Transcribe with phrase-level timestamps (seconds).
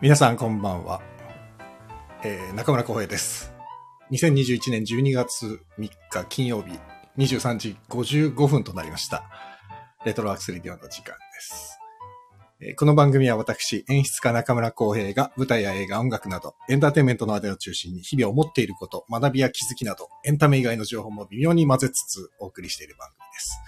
[0.00, 1.02] 皆さんこんばんは。
[2.22, 3.52] えー、中村浩平です。
[4.12, 6.78] 2021年12月3日金曜日
[7.16, 9.24] 23時55分となりました。
[10.04, 11.80] レトロワークスレディオの時間です。
[12.60, 23.58] えーこの番組は私、演出家中村浩平が舞台や映画、音楽など、エンターテインメントの話題を中心に日々思っていること、学びや気づきなど、エンタメ以外の情報も微妙に混ぜつつお送りしている番組です。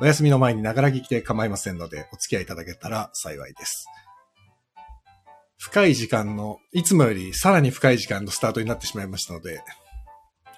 [0.00, 3.86] お休みの前にながら聞きで構いませんので、お付き合いいただけたら幸いです。
[5.64, 9.62] 深い時間の、いつもよりさらに深い時間のスタートになってしまいましたので、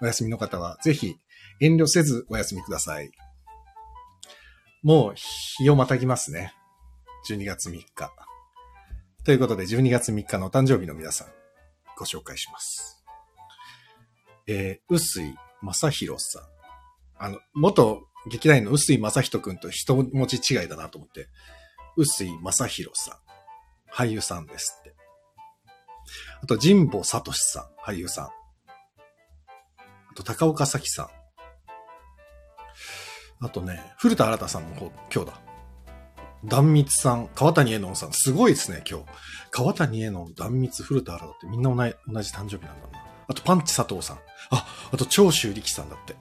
[0.02, 1.14] お休みの方はぜひ
[1.60, 3.12] 遠慮せずお休みください。
[4.83, 6.52] もう日をまたぎますね。
[7.30, 8.12] 12月3日。
[9.25, 11.28] ということで12月3日のお誕生日の皆さん、
[11.97, 13.05] ご紹介します。
[14.48, 16.42] えー、臼井正宏さん。
[17.25, 21.28] あの、元劇団員の臼井正人くんと一文字違いだなと思って、
[21.97, 23.27] 臼井正宏さん。
[23.95, 24.95] 俳優さんですって。
[26.47, 28.25] あと、神保聡さん、俳優さん。
[28.27, 28.30] あ
[30.14, 31.11] と、高岡早紀さ
[33.41, 33.44] ん。
[33.44, 35.41] あとね、古田新太さんもほ今日だ。
[36.44, 39.06] 壇蜜さん、川谷絵音さん、すごいですね、今日。
[39.50, 43.05] 川谷絵音、壇蜜、古田新太ってみんな同じ同じ誕生日なんだな。
[43.27, 44.19] あと、パンチ佐藤さん。
[44.50, 46.14] あ、あと、長州力さんだって。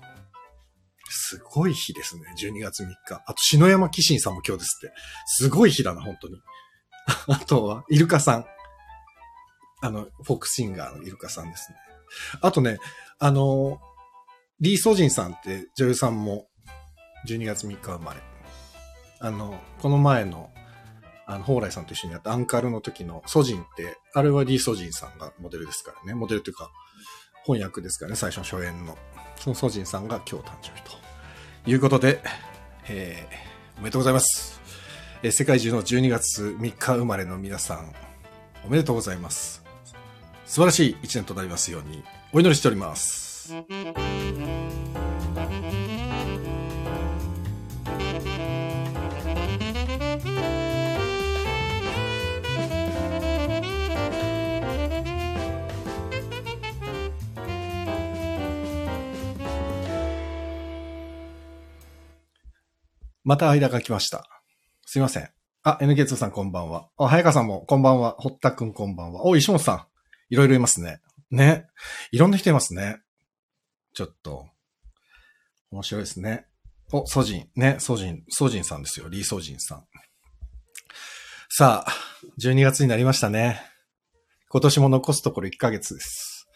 [1.07, 3.21] すごい日ですね、12月3日。
[3.27, 4.95] あと、篠山紀信さんも今日ですって。
[5.27, 6.41] すごい日だな、本当に。
[7.29, 8.45] あとは、イルカさん。
[9.85, 11.77] あの、フォークシンガーのイルカさんですね。
[12.41, 12.79] あとね、
[13.19, 13.79] あの、
[14.59, 16.47] リー・ソジンさんって女優さんも
[17.27, 18.21] 12月3日生まれ。
[19.19, 20.49] あの、この前の、
[21.27, 26.13] あの、蓬莱さんと一緒にやったアンカルの時のソジンって、あれはリー・ソジンさんがモデルですからね。
[26.13, 26.71] モデルというか、
[27.45, 28.97] 翻訳ですからね、最初の初演の。
[29.37, 30.91] そのソジンさんが今日誕生日と
[31.69, 32.21] いうことで、
[32.87, 34.61] えー、おめでとうございます。
[35.21, 37.93] えー世界中の12月3日生まれの皆さん、
[38.63, 39.64] おめでとうございます。
[40.45, 43.53] 素晴らしい一年となりますように、お祈りしております。
[63.23, 64.23] また間が来ました。
[64.85, 65.29] すいません。
[65.63, 66.87] あ、NK2 さんこんばんは。
[66.97, 68.15] あ、早川さんもこんばんは。
[68.19, 69.25] 堀田くんこんばんは。
[69.25, 69.94] お、石本さん。
[70.29, 71.01] いろいろいますね。
[71.31, 71.67] ね。
[72.11, 73.01] いろんな人いますね。
[73.93, 74.47] ちょっと。
[75.71, 76.45] 面白いですね。
[76.91, 77.49] お、ソジン。
[77.55, 79.09] ね、ソジン、ソジンさんですよ。
[79.09, 79.85] リー・ソジンさん。
[81.49, 81.91] さあ、
[82.39, 83.61] 12月になりましたね。
[84.49, 86.47] 今年も残すところ1ヶ月です。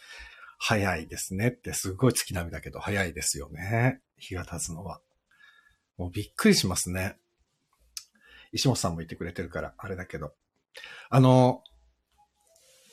[0.58, 4.02] 早いですねってすごい月並みだけど早いですよね。
[4.18, 5.00] 日が経つのは。
[5.98, 7.18] もうびっくりしますね。
[8.52, 10.34] 石本さんも言ってくれてるから、あれだけど。
[11.10, 11.64] あの、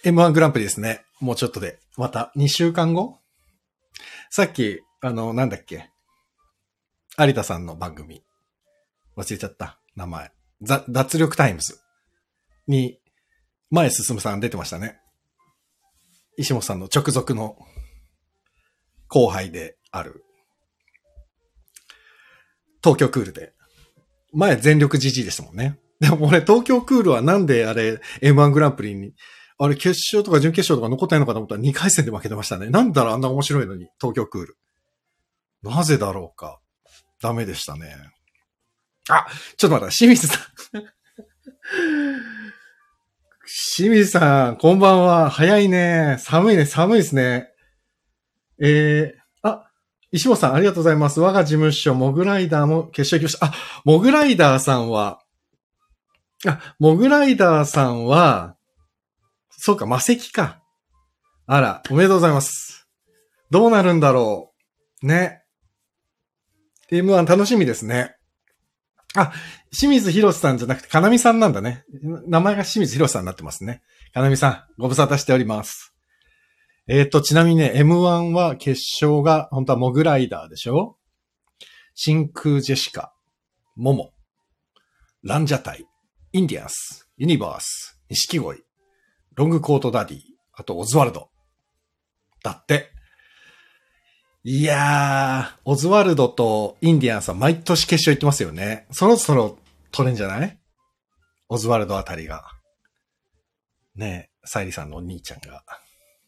[0.05, 1.05] M1 グランプリですね。
[1.21, 1.79] もうちょっとで。
[1.97, 3.19] また2週間後？
[4.31, 5.89] さっき、あの、なんだっけ？
[7.19, 8.23] 有田さんの番組。
[9.17, 9.81] 忘れちゃった。
[9.95, 10.31] 名前。
[10.63, 11.79] ザ脱力タイムズ
[12.67, 12.99] に、
[13.71, 14.99] 前進さん出てましたね。
[16.37, 17.57] 石本さんの直属の
[19.09, 20.23] 後輩である。
[22.85, 23.55] 東京クールで。
[24.33, 25.79] 前全力 GG でしたもんね。
[25.99, 29.15] でも俺東京クールはなんであれ M1 グランプリに、
[29.59, 32.69] あれ決勝とか準決勝とか残ったのかと思ったら2回戦で負けてましたね。
[32.69, 34.57] なんだろうあんな面白いのに、東京クール。
[35.63, 36.61] なぜだろうか。
[37.23, 37.97] ダメでしたね。
[39.09, 40.41] あ、ちょっと待って、清水さん。
[43.49, 45.31] 清水さん、こんばんは。
[45.31, 46.17] 早いね。
[46.19, 47.49] 寒いね、寒いですね。
[48.61, 49.71] えー、あ、
[50.11, 51.21] 石本さん、ありがとうございます。
[51.21, 53.47] 我が事務所、モグライダーも決勝行きました。
[53.47, 55.23] あ、モグライダーさんは、
[56.47, 58.56] あ、モグライダーさんは、
[59.67, 60.63] そうか、魔石か。
[61.45, 62.87] あら、おめでとうございます。
[63.51, 64.55] どうなるんだろ
[65.03, 65.07] う。
[65.09, 65.43] ね。
[66.93, 68.15] M1 楽しみですね。
[69.17, 69.33] あ、
[69.77, 71.85] 清水博さんじゃなくて、かなみさんなんだね。
[72.29, 73.83] 名前が清水博さんになってますね。
[74.15, 75.93] かなみさん、ご無沙汰しております。
[76.87, 80.97] えっ、と、ちなみにね、M1 は決勝が、本当はモグライダーでしょ
[81.97, 83.13] 真空ジェシカ、
[83.75, 84.13] モモ、
[85.25, 85.85] ランジャタイ、
[86.31, 88.66] インディアンス、ユニバース、錦鯉、
[89.37, 90.21] ロングコートダディ、
[90.55, 91.29] あとオズワルド。
[92.43, 92.91] だって。
[94.45, 98.87] いやー、オズワルドとインディアンスは毎年決勝行ってますよね。
[98.93, 99.59] そろそろ
[99.93, 100.59] 取れんじゃない？
[101.49, 102.45] オズワルドあたりが。
[103.95, 105.63] ねえ、サイリさんのお兄ちゃんが、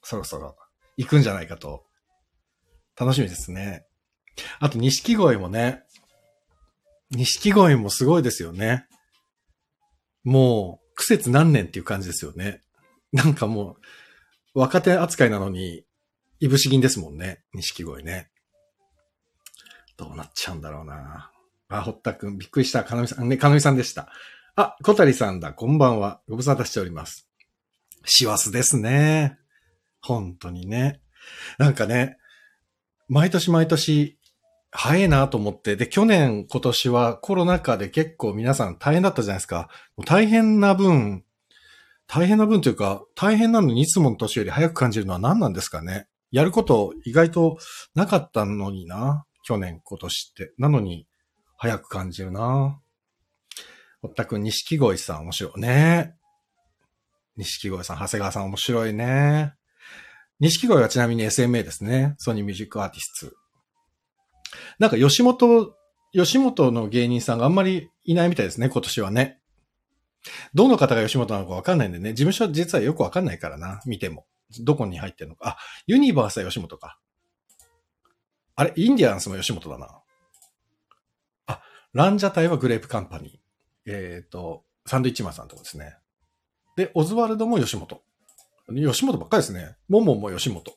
[0.02, 0.56] そろそろ
[0.96, 1.84] 行くんじゃないかと。
[2.98, 3.86] 楽しみですね。
[4.60, 5.82] あと、錦鯉もね。
[7.10, 8.86] 錦鯉もすごいですよね。
[10.24, 12.60] もう、苦節何年っていう感じですよね。
[13.12, 13.76] なんかも
[14.54, 15.84] う、若手扱いなのに、
[16.40, 17.42] いぶし銀ですもんね。
[17.54, 18.30] 錦鯉ね。
[19.96, 21.32] どうなっちゃうんだろうな。
[21.68, 22.84] あ、堀田くん、びっくりした。
[22.84, 24.10] かのみさん、ね、かのみさんでした。
[24.56, 25.52] あ、小谷さんだ。
[25.52, 26.20] こんばんは。
[26.28, 27.28] ご無沙汰しております。
[28.04, 29.38] 師走ですね。
[30.00, 31.00] 本当にね。
[31.58, 32.18] なんかね、
[33.08, 34.18] 毎年毎年、
[34.70, 39.68] 早いなと思って、で、去年、今年はコロナ禍で結構皆さん大変だったじゃないですか。
[40.04, 41.24] 大変な分、
[42.08, 46.08] 大変な分というか、大変なのにいつもの年より早く感じるのは何なんですかね。
[46.32, 47.58] やること意外と
[47.94, 49.26] なかったのにな。
[49.44, 50.52] 去年、今年って。
[50.58, 51.06] なのに、
[51.58, 52.80] 早く感じるな。
[54.00, 56.14] 堀田くん、錦鯉さん面白いね。
[57.36, 59.54] 錦鯉さん、長谷川さん面白いね。
[60.40, 62.14] 錦鯉はちなみに SMA ですね。
[62.18, 63.36] ソニーミュージックアーティスト。
[64.78, 65.74] なんか吉本、
[66.12, 69.40] 吉本の芸人さんがあんまりいないみたいですね、今年はね。
[70.54, 74.26] どの方が吉本なのかわかんないんでね、事務所実はよくわかんないからな、見ても。
[74.60, 75.50] どこに入ってるのか。
[75.50, 76.98] あ、ユニバースは吉本か。
[78.56, 80.02] あれ、インディアンスも吉本だな。
[81.46, 83.92] あ、ランジャタイはグレープカンパニー。
[83.92, 85.96] えっ、ー、と、サンドイッチマンさんとこですね。
[86.76, 88.02] で、オズワルドも吉本。
[88.74, 89.76] 吉本ばっかりですね。
[89.88, 90.76] モモも吉本。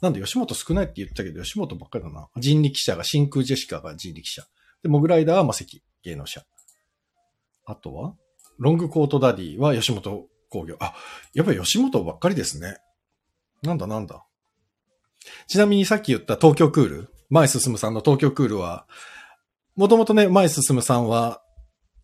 [0.00, 2.28] なんで吉本少ないって言ったけど、吉本ばっかりだな。
[2.36, 4.42] 人力車が、真空ジェシカが人力車。
[4.82, 6.42] で、モグライダーはマセキ、芸能者。
[7.64, 8.14] あとは
[8.62, 10.76] ロングコートダディは吉本工業。
[10.78, 10.94] あ、
[11.34, 12.76] やっぱり吉本ばっかりですね。
[13.62, 14.24] なんだなんだ。
[15.48, 18.86] ちなみにさっき言った東京クール、前進さんの東京クールは、
[19.74, 21.42] もともとね、前進さんは、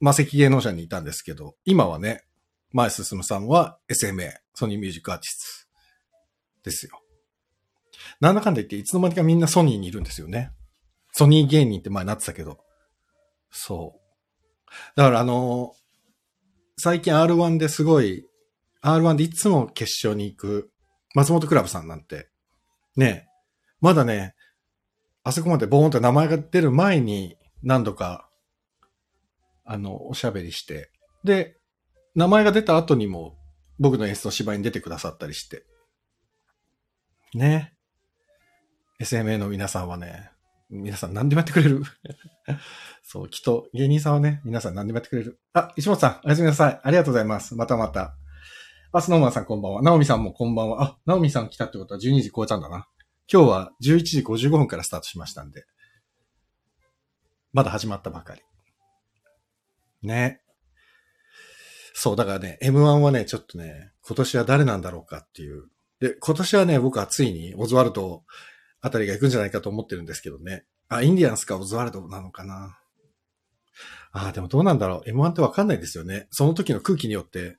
[0.00, 2.24] マセキ芸能者にいたんですけど、今はね、
[2.72, 5.68] 前進さんは SMA、ソニーミュージックアーティス
[6.64, 7.00] トですよ。
[8.20, 10.50] なんだかんだ言っていつの間にかみんなソニーにいるんですよね。
[11.12, 12.58] ソニー芸人って前なってたけど。
[13.50, 14.66] そう。
[14.96, 15.74] だからあの
[16.80, 18.24] 最近 R1 ですごい、
[18.84, 20.70] R1 でいつも決勝に行く
[21.12, 22.28] 松本クラブさんなんて、
[22.94, 23.26] ね、
[23.80, 24.36] まだね、
[25.24, 28.30] あそこまでボーンって名前が出る前に何度か、
[29.64, 30.92] あの、おしゃべりして、
[31.24, 31.58] で、
[32.14, 33.36] 名前が出た後にも
[33.80, 35.64] 僕の演出の芝居に出てくださったりして。
[37.34, 37.74] ね。
[39.00, 40.30] SMA の皆さんはね、
[40.70, 41.82] 皆さん何でもやってくれる。
[43.02, 45.40] そう、きっと芸人さんはね、皆さん何でもやってくれる。
[45.54, 46.80] あ、石本さん、おやすみなさい。
[46.82, 47.54] ありがとうございます。
[47.54, 48.16] またまた。
[48.92, 49.82] あ、スノーマンさんこんばんは。
[49.82, 50.82] ナオミさんもこんばんは。
[50.82, 52.86] あ、ナオミさん来たってことは12時超えたんだな。
[53.32, 55.64] 今日は11時55分からスタートしましたんで。
[57.52, 58.42] まだ始まったばかり。
[60.02, 60.42] ね。
[61.94, 65.68] そう、だからね、M1 はね、ちょっとね、今年は誰なんだろうかっていう。
[66.00, 68.24] で、今年はね、僕はついにオズワルド
[68.80, 70.64] あたりが行くんじゃないかと思ってるんですけどね。
[70.88, 72.78] あ、インディアンスかオズワルドなのかな。
[74.12, 75.10] あ、でもどうなんだろう。
[75.10, 76.28] M1 ってわかんないですよね。
[76.30, 77.58] その時の空気によって、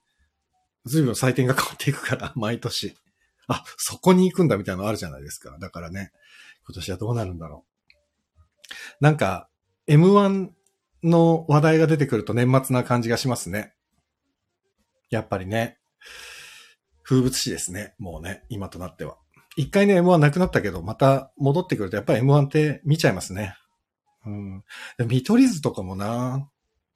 [0.86, 2.96] 随分採点が変わっていくから、 毎年。
[3.48, 5.58] あ、そこに行くんだみたいなのあるじゃないですか。
[5.60, 6.12] だからね、
[6.66, 7.66] 今年はどうなるんだろ
[9.02, 9.04] う。
[9.04, 9.50] なんか、
[9.88, 10.50] M1
[11.04, 13.74] の話題が出てくると年末な感じがしますね。
[15.10, 15.80] やっぱりね。
[17.04, 17.96] 風物詩ですね。
[17.98, 19.18] もうね、今となっては。
[19.56, 23.56] 一回ね、M1 なくなったけど、また戻ってくると、やっぱり M1 って見ちゃいますね。
[24.26, 24.64] うん。
[25.08, 26.50] 見取り図とかもな、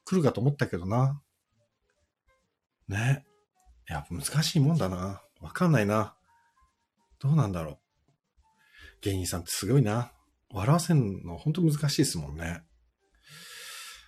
[0.06, 1.22] 来るかと思ったけどな。
[2.88, 3.26] ね。
[3.90, 5.22] いや、難しいもんだな。
[5.42, 6.16] わかんないな。
[7.20, 7.78] どうなんだろう。
[9.02, 10.14] 芸人さんってすごいな。
[10.50, 12.64] 笑わせんの本当難しいですもんね。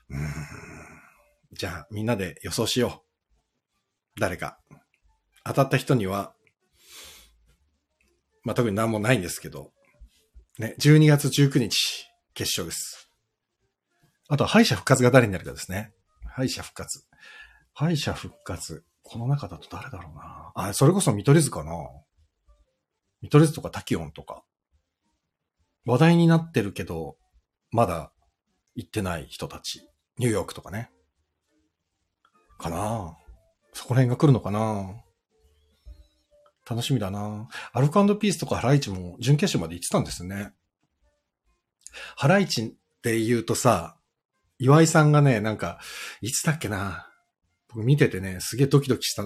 [0.10, 0.20] うん。
[1.54, 3.04] じゃあ、みんなで予想しよ
[4.16, 4.20] う。
[4.20, 4.60] 誰か。
[5.44, 6.34] 当たった人には、
[8.46, 9.72] まあ、特に何もないんですけど、
[10.60, 13.10] ね、12月19日、決勝です。
[14.30, 15.94] あとは敗者復活が誰になるかですね。
[16.24, 17.06] 敗者復活。
[17.74, 18.86] 敗者復活。
[19.04, 20.52] この中だと誰だろうな。
[20.56, 21.72] あ、それこそ見取り図かな。
[23.22, 24.44] 見取り図とかタキオンとか。
[25.86, 27.18] 話題になってるけど、
[27.72, 28.12] まだ
[28.76, 29.90] 行ってない人たち。
[30.18, 30.92] ニューヨークとかね。
[32.58, 33.18] かな
[33.74, 35.04] そこら辺が来るのかな
[36.70, 40.52] 楽しみだなアルコピースとかハライチも準決勝まで行ってたんですね。
[42.16, 43.98] ハライチって言うとさ、
[44.58, 45.80] 岩井さんがね、なんか、
[46.22, 47.08] いつだっけな
[47.70, 49.24] 僕見ててね、すげえドキドキした、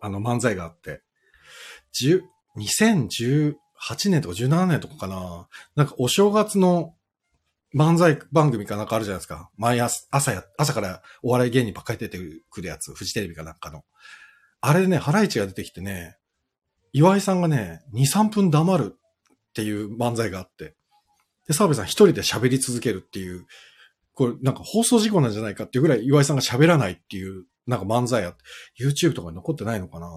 [0.00, 1.02] あの漫才があって、
[2.58, 3.54] 2018
[4.10, 6.94] 年とか17年とかかななんかお正月の
[7.74, 9.50] 漫才番組かなんかあるじゃないですか。
[9.56, 12.18] 毎朝、朝や、朝からお笑い芸人ばっかり出て
[12.50, 13.84] くるやつ、フジテレビかなんかの。
[14.60, 16.16] あれでね、ハライチが出てきてね、
[16.92, 18.98] 岩井さんがね、2、3分黙るっ
[19.54, 20.74] ていう漫才があって、
[21.46, 23.46] で、澤部さん一人で喋り続けるっていう、
[24.14, 28.38] これなんか放送事故なんじゃないかっていうぐらい岩井さんが喋らないっていう、なんか漫才やって、
[28.82, 30.08] YouTube とかに残ってないのかな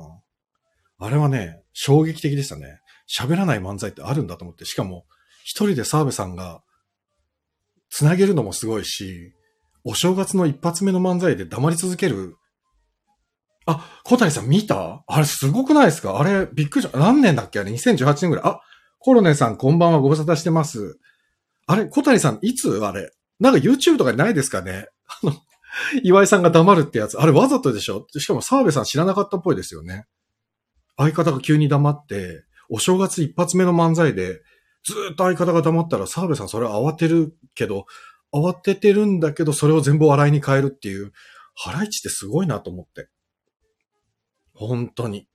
[0.99, 2.79] あれはね、衝撃的でしたね。
[3.09, 5.05] 喋らない漫才ってあるんだと思って、しかも、
[5.43, 6.61] 一人で澤部さんが、
[7.89, 9.33] つなげるのもすごいし、
[9.83, 12.35] お正月の一発目の漫才で黙り続ける。
[13.69, 15.03] あ、小谷さん見た？
[15.05, 16.19] あれすごくないですか？
[16.19, 16.97] あれ、びっくりした。
[16.97, 18.45] 何年だっけあれ、2018年ぐらい。
[18.45, 18.61] あ、
[18.99, 20.97] コロネさんこんばんはご無沙汰してます。
[21.67, 23.11] あれ、小谷さんいつあれ？
[23.39, 24.87] なんか YouTube とかにないですかね？
[25.23, 25.33] あの、
[26.03, 27.19] 岩井さんが黙るってやつ。
[27.19, 28.07] あれわざとでしょ？
[28.17, 30.05] しかも澤部さん知らなかったっぽいですよね。
[30.97, 34.41] 相方が急に黙って、お正月一発目の漫才で、
[34.83, 37.85] ずっと相方が黙ったら澤部さんそれ慌てるけど、
[38.33, 41.11] 慌ててるんだけど、それを全部笑いに変えるっていう、
[41.55, 43.09] ハライチってすごいなと思って。
[44.67, 45.27] 本当に。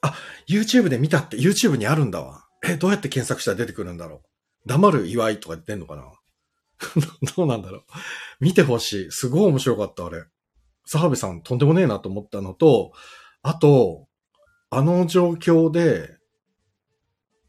[0.00, 0.14] あ、
[0.48, 2.46] YouTube で見たって YouTube にあるんだわ。
[2.64, 4.68] え、どうやって検索したら出てくるんだろう。
[4.68, 6.04] 黙る祝いとか出んのかな
[7.36, 7.82] どうなんだろう。
[8.40, 9.10] 見てほしい。
[9.10, 10.24] すごい面白かった、あれ。
[10.86, 12.92] 澤部さんとんでもねえなと思ったのと、
[13.42, 14.08] あと、
[14.70, 16.16] あの状況で、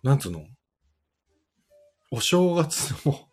[0.04, 0.46] なんつうの？
[2.12, 3.28] お正月の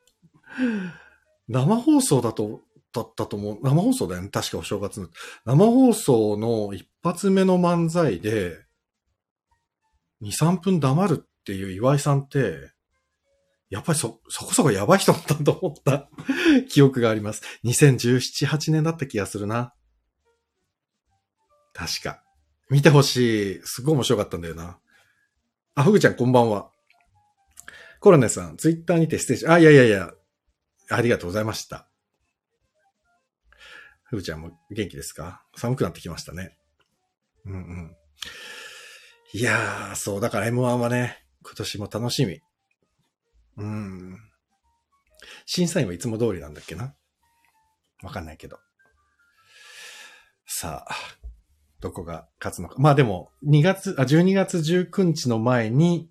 [1.48, 3.58] 生放送だと、だったと思う。
[3.62, 4.28] 生放送だよね。
[4.28, 5.08] 確かお正月の。
[5.44, 8.58] 生放送の一発目の漫才で、
[10.22, 12.72] 2、3分黙るっていう岩井さんって、
[13.70, 16.10] やっぱりそ、そこそこやばい人だったと思った
[16.68, 17.42] 記憶があります。
[17.64, 19.74] 2017、8年だった気がするな。
[21.72, 22.22] 確か。
[22.68, 23.60] 見てほしい。
[23.64, 24.78] すっごい面白かったんだよな。
[25.74, 26.70] あ、ふぐちゃんこんばんは。
[28.00, 30.12] コロネさん、ツイッターにてステージ、あ、いやいやいや、
[30.90, 31.88] ありがとうございました。
[34.12, 35.42] ふぐちゃんも元気ですか？
[35.56, 36.54] 寒くなってきましたね。
[37.46, 37.96] うんうん。
[39.32, 42.42] いやー、そう、だから M1 はね、今年も楽しみ。
[43.56, 44.18] うん。
[45.46, 46.94] 審査員はいつも通りなんだっけな？
[48.02, 48.58] わかんないけど。
[50.44, 50.94] さあ、
[51.80, 52.74] どこが勝つのか。
[52.76, 56.10] まあでも、2月、あ、12月19日の前に、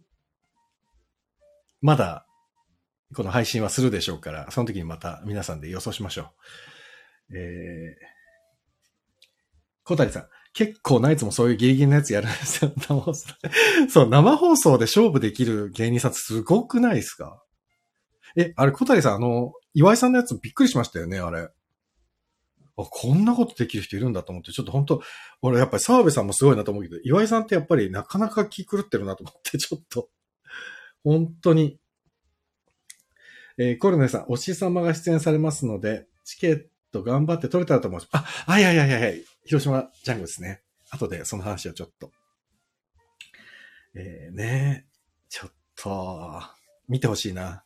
[1.81, 2.25] まだ
[3.15, 6.31] この配信はするでしょうから、その時にまた皆さんで予想しましょう。
[7.33, 8.05] えー、
[9.83, 12.73] 小谷さん、結構ナイツもそういうギリギリのやつやるんですよ。
[12.75, 13.27] 生放送。
[13.89, 17.41] そう、生放送で勝負できる芸人さんすごくないですか？
[18.35, 21.39] え、あれ小谷さん、あの、岩井さんのやつびっくりしましたよね、あれ。
[21.41, 21.51] あ、
[22.75, 25.01] こんなことできる人いるんだと思って、ちょっと本当
[25.41, 30.09] 俺やっぱり澤部さんもすごいなと思うけど、岩井さんってやっぱりなかなか気狂ってるなと思って、 ちょっと、
[31.03, 31.79] 本当に
[33.57, 38.09] えー、コルネさん、おし様が出演されますので、チケット頑張って取れたらと思います。
[38.11, 39.13] あ、はいはいはいはいや。
[39.45, 40.61] 広島ジャングですね。
[40.91, 42.11] 後でその話をちょっと。
[43.95, 44.85] えー、ね
[45.29, 46.41] ちょっと、
[46.87, 47.63] 見てほしいな。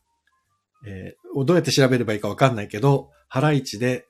[0.88, 4.05] えー、どうやって調べればいいかわかんないけど、ハライチで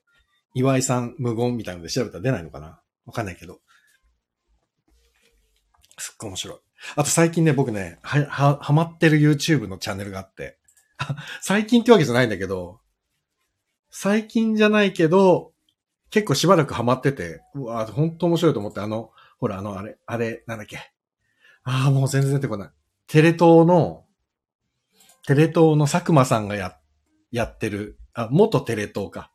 [0.54, 2.82] 岩井さん無言みたいなので調べたら出ないのかな？
[3.06, 3.60] わかんないけど。
[5.98, 6.58] すっごい面白い。
[6.96, 10.58] あと最近ね、僕ね、は、は、はまってる YouTube のチャンネルがあって、
[11.42, 12.80] 最近ってわけじゃないんだけど、
[13.98, 15.54] 最近じゃないけど、
[16.10, 20.92] 結構しばらくハマってて、うわ本当面白いと思って、あの、ほら、あの、あれ、あれ、なんだっけ。
[21.64, 22.70] ああ、もう全然出てこない。
[23.08, 24.04] テレ東の、
[25.26, 26.78] テレ東の佐久間さんがや、
[27.32, 29.32] やってる、あ、元テレ東か。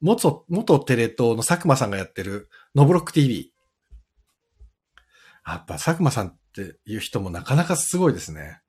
[0.00, 3.52] 元、元テレ東の佐久間さんがやってる、ノブロック TV。
[5.46, 8.60] やっぱ佐久間さんっていう人もなかなかすごいですね。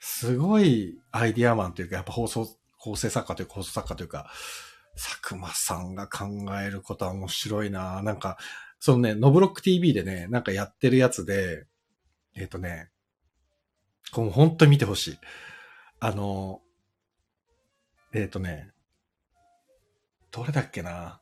[0.00, 4.30] すごいアイディアマンというか、やっぱ放送、構成作家というか放送作家というか、
[4.94, 6.26] 佐久間さんが考
[6.60, 8.36] えることは面白いななんか、
[8.80, 11.66] そのね、ノブロック TV でね、なんかやってるやつで、
[12.34, 12.90] えっ、ー、とね、
[14.12, 15.18] こう本当に見てほしい。
[16.00, 16.62] あの、
[18.12, 18.70] えっ、ー、とね、
[20.30, 21.20] どれだっけな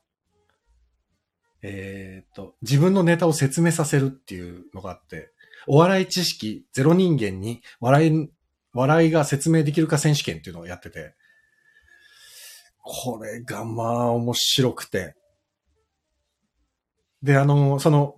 [1.62, 5.33] えっ、ー、と、自分のネタを説明させるっていうのがあって、
[5.66, 8.30] お笑い知識ゼロ人間に笑い
[8.76, 11.14] 笑いが説明できるか選手権っていうのをやってて、
[12.83, 15.14] これがまあ面白くて。
[17.23, 18.16] で、あの、その、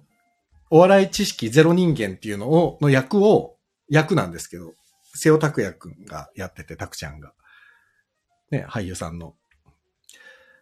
[0.71, 3.57] お笑い知識ゼロ人間っていうのを、の役を、
[3.89, 4.75] 役なんですけど、
[5.15, 7.33] 瀬尾拓也くんがやってて、拓ちゃんが。
[8.51, 9.35] ね、俳優さんの。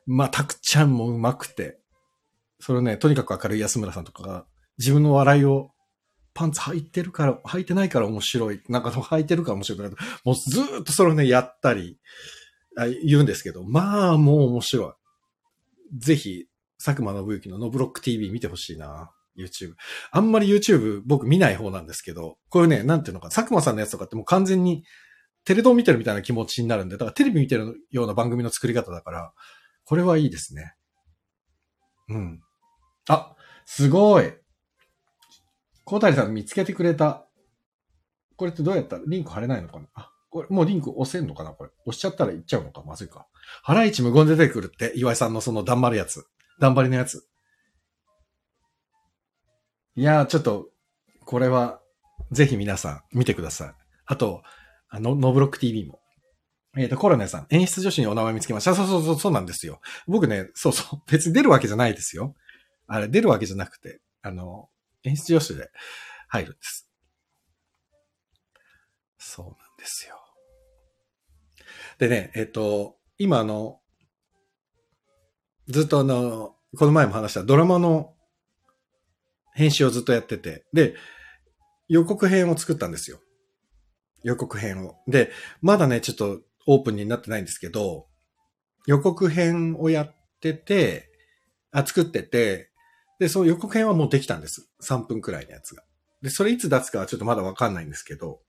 [0.06, 1.78] まあ、拓ちゃんも上手くて、
[2.60, 4.46] それをね、とにかく明るい安村さんとかが、
[4.78, 5.70] 自分の笑いを
[6.36, 8.60] パンツ履いてるから、履いてないから面白い。
[8.68, 11.98] なんか履いてるから面白いから、もうずーっとそれをね、やったり、
[13.04, 14.96] 言うんですけど、まあもう面白
[15.92, 15.98] い。
[15.98, 16.46] ぜひ、
[16.78, 19.10] 佐久間信之のノブロック TV 見てほしいな。
[19.38, 19.74] YouTube。
[20.10, 24.84] あんまり YouTube 僕見ない方なんですけど、こういうね、なんていうのか、佐久間さんのやつとかってもう完全に
[25.44, 29.32] テレ東見てるみたいな気持ちになるんで、だからテレビ見てるような番組の作り方だから、
[29.84, 30.74] これはいいですね。
[32.08, 32.40] うん。
[33.08, 34.32] あ、すごい。
[35.86, 37.26] 小谷さん見つけてくれた。
[38.36, 38.96] これってどうやった？
[38.96, 39.86] らリンク貼れないのかな？
[39.94, 41.52] あ、これもうリンク押せんのかな？
[41.52, 41.70] これ。
[41.86, 42.82] 押しちゃったらいっちゃうのか？
[42.84, 43.28] まずいか。
[43.62, 46.26] ハライチ無言出てくるって、岩井さんのその頑張るやつ。
[46.60, 47.24] 頑張りのやつ。
[49.94, 50.66] いやー、ちょっと、
[51.24, 51.80] これは、
[52.32, 53.74] ぜひ皆さん見てください。
[54.06, 54.42] あと、
[54.88, 56.00] あの、ノブロック TV も。
[56.76, 58.74] えっ、と、コロネさん、演出女子にお名前見つけました。
[58.74, 59.80] そうそうそう、そうなんですよ。
[60.06, 62.34] 僕ね、そうそう、別に出るわけじゃないですよ。
[62.88, 64.68] あれ、出るわけじゃなくて、あの、
[65.06, 65.70] 演出女子で
[66.28, 66.90] 入るんです。
[69.18, 70.16] そうなんですよ。
[71.98, 73.80] でね、えっ、と、今あの、
[75.68, 78.14] ずっとあの、この前も話したドラマの
[79.54, 80.94] 編集をずっとやってて、で、
[81.88, 83.20] 予告編を作ったんですよ。
[84.22, 84.96] 予告編を。
[85.06, 85.30] で、
[85.62, 88.06] まだね、ちょっとオープンになってないんですけど、
[88.86, 91.10] 予告編をやってて、
[91.72, 92.70] あ、作ってて、
[93.18, 94.68] で、その予告編はもうできたんです。
[94.82, 95.82] 3分くらいのやつが。
[96.22, 98.40] で、それいつ出すかはちょっとまだわかんないんですけど、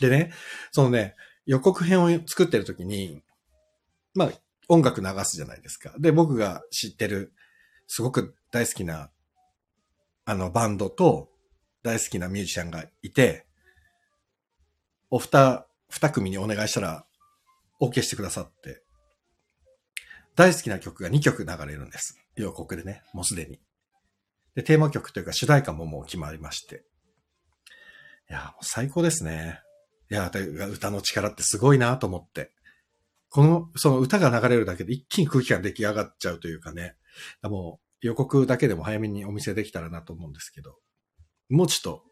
[0.00, 0.32] でね、
[0.70, 3.22] そのね、予告編を作ってる時に、
[4.14, 4.32] まあ、
[4.68, 5.94] 音楽流すじゃないですか。
[5.98, 7.32] で、僕が知ってる、
[7.86, 9.10] すごく大好きな、
[10.24, 11.30] あの、バンドと、
[11.82, 13.46] 大好きなミュージシャンがいて、
[15.10, 17.06] お二、二組にお願いしたら、
[17.80, 18.82] OK してくださって、
[20.38, 22.16] 大好きな曲が2曲流れるんです。
[22.36, 23.58] 予告でね、もうすでに。
[24.54, 26.84] で、テーマ曲というか主題歌ももう決まりまして。
[28.30, 29.60] いや、もう最高ですね。
[30.12, 32.52] いや、歌の力ってすごいなと思って。
[33.30, 36.94] この、その歌が流れるだけで一気に空気感出来上がっちゃうというかね。
[37.42, 40.76] もう予告だけでも早めにお見せできたらなと思うんですけど。
[41.48, 42.04] もうちょっと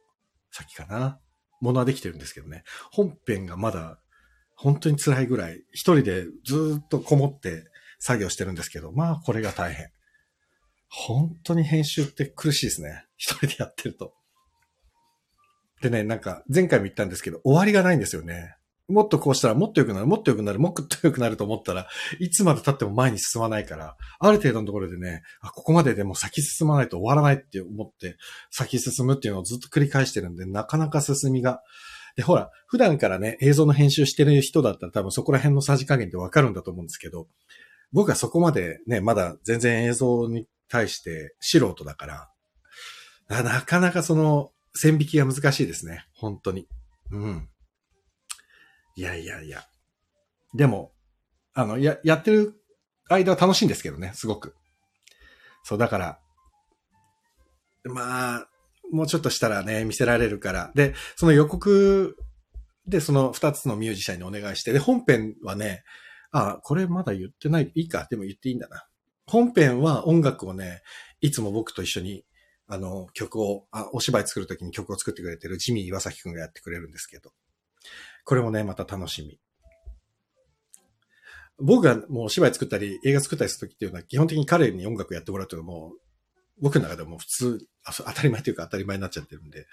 [0.51, 1.21] 先かな。
[1.61, 2.65] ものはできてるんですけどね。
[2.91, 4.01] 本編がまだ
[4.57, 7.67] 本当に辛いぐらい、一人でずっとこもって
[7.99, 9.91] 作業してるんですけど、まあこれが大変。
[10.89, 13.05] 本当に編集って苦しいですね。
[13.17, 14.15] 一人でやってると。
[15.83, 18.57] でね、なんか前回も言ったんですけど、終わりがないんですよね。
[18.89, 21.89] もっとこうしたらもっと良くなる、もっと良くなる、もっと良くなると思ったら
[22.21, 28.17] いつまで経っても前に進まないから、ある程度のところでね、あ、ここまででも先進まないと終わらないって思って、
[28.51, 31.63] 先進むっていうのをずっと繰り返してるんで、なかなか進みが。
[32.15, 37.27] で、ほら、普段からね、映像の編集してる人だったら多分そこら辺のさじ加減ってわかるんだと思うんですけど、
[37.93, 42.31] 僕はそこまでね、まだ全然映像に対して素人だから、
[43.29, 46.07] なかなかその線引きが難しいですね。
[46.15, 46.69] 本当に。
[47.11, 47.49] うん。
[48.97, 49.65] いやいやいや。
[50.55, 50.93] でも、
[51.55, 52.55] あの、や、やってる
[53.09, 54.55] 間は楽しいんですけどね、すごく。
[55.65, 56.19] そう、だから、
[57.85, 58.49] まあ、
[58.91, 60.73] もうちょっとしたらね、見せられるから。
[60.75, 62.17] で、その予告
[62.87, 65.83] でその二つのミュージシャンにお願いして、で、本編はね、
[66.37, 68.87] あ、これまだ言ってない、いいか、でも言っていいんだな。
[69.27, 70.83] 本編は音楽をね、
[71.23, 72.25] いつも僕と一緒に、
[72.67, 77.33] あの、曲を、あ、お芝居作るときに曲を作ってくれてるジミー岩崎くんがやってくれるんですけど、
[78.25, 79.41] これもね、また楽しみ。
[81.59, 85.99] 僕がもうお芝居作ったり映画作ったりするときっていうのは基本的に彼に音楽やってもらうというのはもう
[86.61, 89.67] 僕の中でも普通、当たり前というか当たり前になっちゃってるんで、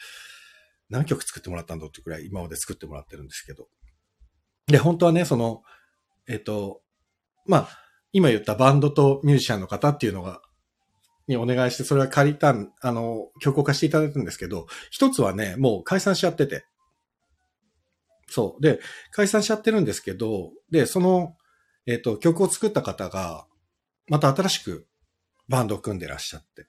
[0.89, 3.67] 何曲作ってもらったんだってくらい今まで作ってもらってるんですけど。
[4.67, 5.63] で、本当はね、その、
[6.27, 6.81] えっ、と、
[7.45, 7.69] まあ、
[8.11, 10.41] 今言ったバンドとミュージシャンの方っていうのが、
[11.27, 16.65] にお願いして、それは借りたん、あの、曲を貸していただいたんですけど、一つはね、もう解散しちゃってて。
[18.27, 18.61] そう。
[18.61, 18.79] で、
[19.11, 21.37] 解散しちゃってるんですけど、で、その、
[21.85, 23.45] えっ、と、曲を作った方が、
[24.07, 24.87] また新しく
[25.47, 26.67] バンドを組んでらっしゃって。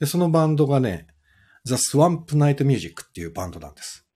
[0.00, 1.06] で、そのバンドがね、
[1.64, 4.06] The Swamp Night Music っていうバンドなんです。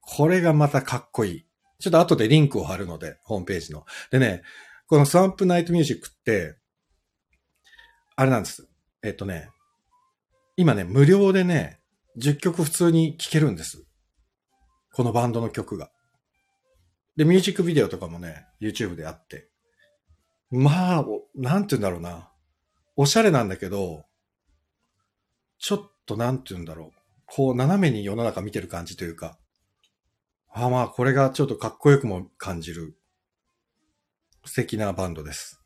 [0.00, 1.46] これがまたかっこいい。
[1.82, 3.84] ちょっと後でリンクを貼るので、ホームページの。
[4.12, 4.42] でね、
[4.86, 6.56] この Swamp Night Music って、
[8.14, 8.68] あれなんです。
[9.02, 9.50] えっとね、
[10.56, 11.80] 今ね、無料でね、
[12.18, 13.84] 10曲普通に聴けるんです。
[14.92, 15.90] このバンドの曲が。
[17.16, 19.48] で、ミュージックビデオとかもね、YouTube であって。
[20.50, 22.30] まあ、なんて言うんだろうな。
[22.94, 24.04] おしゃれなんだけど、
[25.58, 26.98] ちょっとなんて言うんだろう。
[27.26, 29.36] こう、斜めに世の中見てる感じというか。
[30.54, 32.94] ああまあ、これがちょっとかっこよくも感じる。
[34.44, 35.62] 素敵なバンドです。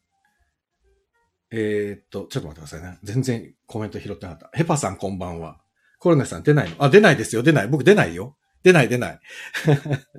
[1.51, 2.99] えー、っと、ちょっと待ってくださいね。
[3.03, 4.57] 全然コメント拾ってなかった。
[4.57, 5.61] ヘパさんこんばんは。
[5.99, 6.77] コロネさん出ないの？
[6.79, 7.43] あ、出ないですよ。
[7.43, 7.69] 出ない。
[7.69, 8.37] 僕出ないよ。
[8.63, 9.21] 出ない出ない。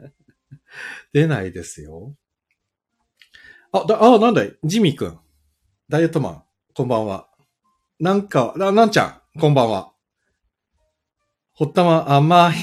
[1.13, 2.15] 出ないですよ。
[3.71, 4.57] あ、だ、あ、なんだい？
[4.63, 5.19] ジミーくん。
[5.87, 6.43] ダイエットマン。
[6.73, 7.29] こんばんは。
[7.99, 9.39] なんか、な、なんちゃん。
[9.39, 9.93] こんばんは。
[11.57, 12.55] ほったま、甘い。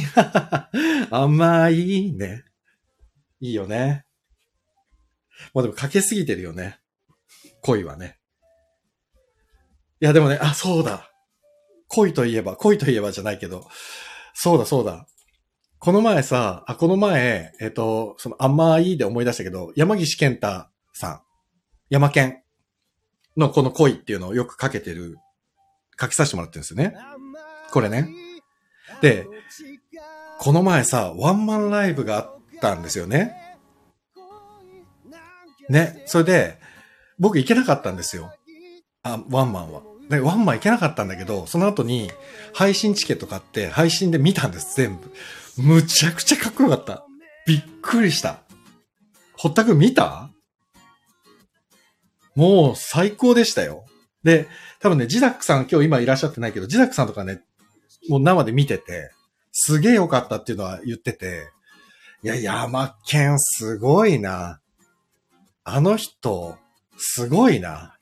[1.11, 2.45] 甘いね。
[3.41, 4.07] いいよね。
[5.53, 6.79] もうでもかけすぎてるよね。
[7.61, 8.21] 恋はね。
[10.01, 11.11] いや、でもね、あ、そうだ。
[11.89, 13.69] 恋といえば、恋といえばじゃないけど、
[14.33, 15.09] そうだ、そうだ。
[15.81, 21.21] この前さ、あ、この前、えっ、と、その甘いで思い出したけど、山岸健太さん、
[21.91, 22.45] 山健
[23.37, 25.17] のこの恋っていうのをよくかけてる、
[26.01, 26.95] 書きさせてもらってるんですよね。
[27.73, 28.09] これね。
[29.01, 29.27] で、
[30.39, 33.35] この前さ、ワンマンライブがあったんですよね。
[35.69, 36.03] ね。
[36.07, 36.59] それで、
[37.19, 38.35] 僕行けなかったんですよ。
[39.03, 39.83] あ、ワンマンは。
[40.11, 42.11] で、ワンマン行けなかったんだけど、その後に
[42.53, 45.11] 配信チケット買って配信で見たんです、全部。
[45.57, 47.07] むちゃくちゃかっこよかった。
[47.47, 48.41] びっくりした。
[49.37, 50.31] 堀田くん見た？
[52.35, 53.85] もう最高でしたよ。
[54.25, 54.49] で、
[54.81, 57.43] 多分ね、ジダックさん今日今いらっしゃってないけど、ジダックさんとかね、
[58.09, 59.11] もう生で見てて、
[59.53, 61.49] すげえ良かったっていうのは言ってて、
[62.23, 64.61] いや、山県すごいな。
[65.63, 66.57] あの人、
[66.97, 67.97] すごいな。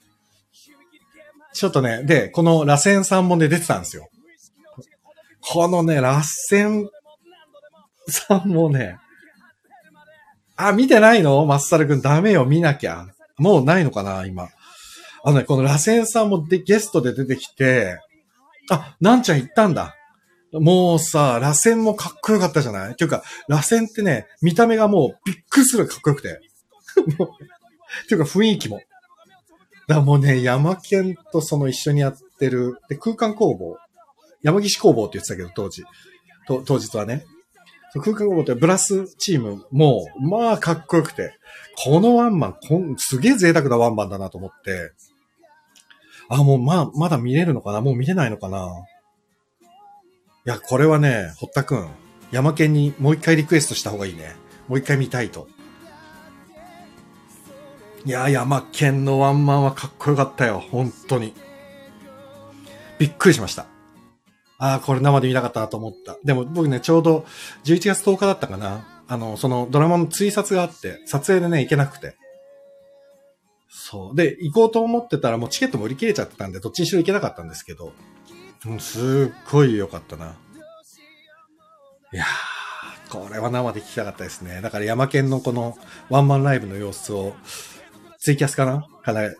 [1.52, 4.08] ちょっとね、で、この螺旋さんもね、出てたんですよ。
[5.40, 6.88] このね、螺旋
[8.08, 8.98] さんもね、
[10.56, 11.44] あ、見てないの？
[11.46, 13.06] マッサルくんダメよ、見なきゃ。
[13.38, 14.48] もうないのかな今。
[15.24, 17.98] あのね、この螺旋さんもでゲストで出てきて、
[18.70, 19.94] あ、なんちゃん行ったんだ。
[20.52, 22.92] もうさ、螺旋もかっこよかったじゃない？
[22.92, 26.28] っていうか、螺旋ってね、見た目がもうびっくりするかっこよくて。
[26.40, 28.80] っていうか雰囲気も。
[29.88, 33.76] だもうね、山県とその一緒にやってる、で、空間工房。
[34.42, 35.84] 山岸工房って言ってたけど、当時。
[36.46, 37.24] と当日はね。
[37.94, 41.34] 空間工房ってブラスチームも、まあかっこよくて、
[41.84, 44.92] このワンマン、こんすげえ贅沢なワンマンだなと思って、
[46.34, 47.82] あ、もうま、まだ見れるのかな？
[47.82, 48.66] もう見れないのかな？
[50.46, 51.88] いや、これはね、堀田くん、
[52.30, 54.34] 山県にもう一回リクエストした方がいいね。
[54.66, 55.46] もう一回見たいと。
[58.06, 60.64] いや、山県のワンマンはかっこよかったよ。
[60.70, 61.34] 本当に。
[62.98, 63.66] びっくりしました。
[64.58, 66.16] ああ、これ生で見たかったなと思った。
[66.24, 67.26] でも僕ね、ちょうど
[67.64, 68.86] 11月10日だったかな。
[69.06, 72.16] あの、そのドラマの追撮があって、撮影でね、行けなくて。
[73.74, 74.14] そう。
[74.14, 77.94] で、行こうと思ってたらもうチケットも売り切れちゃってたんで、どっちにしろ行けなかったんですけど、
[78.66, 80.36] う、すっごい良かったな。
[82.12, 84.60] いやー、これは生で聞きたかったですね。
[84.60, 85.78] だから山県のこの
[86.10, 87.34] ワンマンライブの様子を、
[88.18, 88.86] ツイキャスかな？
[89.02, 89.32] かな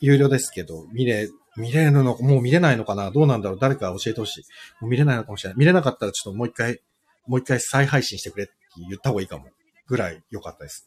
[0.00, 3.10] 有料ですけど、見れ、見れるの、もう見れないのかな？
[3.10, 3.58] どうなんだろう？
[3.58, 4.44] 誰か教えてほしい。
[4.80, 5.58] もう見れないのかもしれない。
[5.58, 6.80] 見れなかったらちょっともう一回、
[7.26, 8.52] もう一回再配信してくれって
[8.88, 9.46] 言った方がいいかも。
[9.88, 10.86] ぐらい良かったです。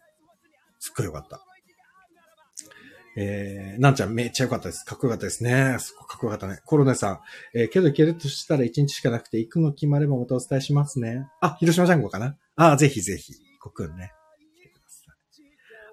[0.79, 1.41] すっごい良かった。
[3.15, 4.85] えー、なんちゃんめっちゃ良かったです。
[4.85, 5.77] かっこよかったですね。
[5.79, 6.59] すごくかっこよかったね。
[6.65, 7.19] コロネさん。
[7.53, 11.27] えー、けど行けるとしたら1日しかなくて、行くの決まればまたお伝えしますね。
[11.41, 12.37] あ、広島ジャンゴかな？
[12.55, 13.33] あ、ぜひぜひ。
[13.61, 14.11] ごくんね。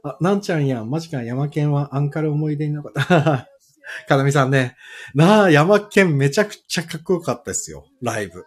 [0.03, 3.49] あ、なんちゃんやん、マジか、山県はアンカル思い出になかった。
[4.09, 4.77] かなみさんね。
[5.15, 7.87] なあ、山県めちゃくちゃかっこよかったですよ。
[8.01, 8.45] ライブ。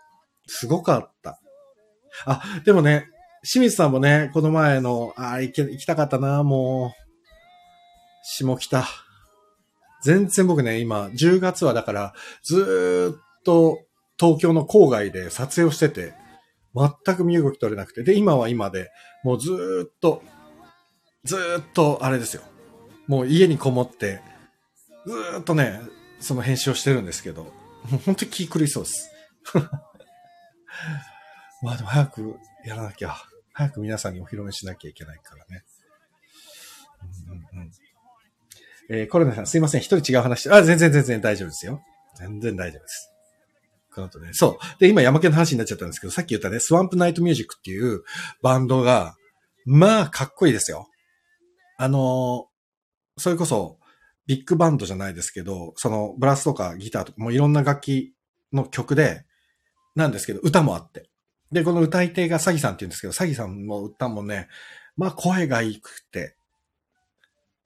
[0.48, 1.40] すごかった。
[2.26, 3.08] あ、でもね、
[3.44, 7.03] 清水さんもね、この前の、あ、行け、行きたかったな、もう。
[8.24, 8.86] 下北。
[10.04, 13.80] 全然僕ね、今、10月はだから、ずっと
[14.20, 16.14] 東京の郊外で撮影をしてて、
[16.76, 18.04] 全く身動き取れなくて。
[18.04, 18.90] で、今は今で、
[19.24, 20.24] もうずっと
[21.24, 22.44] ずっとあれですよ。
[23.08, 24.22] もう家にこもって、
[25.06, 25.80] ずっとね、
[26.20, 27.50] その編集をしてるんですけど、も
[27.94, 29.10] う本当に気狂いそうです。
[31.64, 33.16] まあでも早くやらなきゃ、
[33.54, 35.64] 早く皆さんにお披露目しなきゃいけないからね。
[37.28, 37.72] うんうんうん、
[38.96, 40.52] えー、コロナさんすいません、一人違う話。
[40.52, 41.82] あ、全然全然大丈夫ですよ。
[42.16, 43.12] 全然大丈夫です。
[43.92, 44.30] この後ね。
[44.34, 44.80] そう。
[44.80, 48.04] で、今山県の話になっちゃったんですけど、さっき言ったね、スワンプナイトミュージックっていう
[48.44, 49.16] バンドが、
[49.66, 50.88] まあ、かっこいいですよ。
[51.78, 52.48] あの、
[53.18, 53.80] それこそ、
[54.28, 58.14] ビッグバンドじゃないですけど、そのブラスとかギターとか、もういろんな楽器
[58.52, 59.26] の曲で、
[59.96, 61.10] なんですけど、歌もあって。
[61.52, 64.50] で、この歌い手がサギさんって言うんですけど、サギさんも歌もね、
[64.98, 66.36] まあ声がいいくて、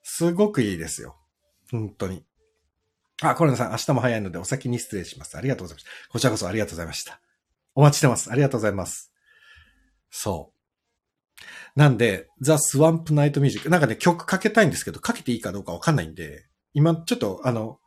[0.10, 1.18] すごくいいですよ。
[1.70, 2.24] 本当に。
[3.22, 5.38] あ、コロナさん、明日も早いのでお先に失礼します。
[5.38, 5.92] ありがとうございました。
[6.10, 7.20] こちらこそありがとうございました。
[7.76, 8.32] お待ちしてます。
[8.32, 9.12] ありがとうございます。
[10.10, 11.44] そう。
[11.76, 13.70] なんで、ザ・スワンプ・ナイト・ミュージック。
[13.70, 17.80] なんかね、曲かけたいんですけど、かけていいかどうかわかんないんで、今ちょっと、あの、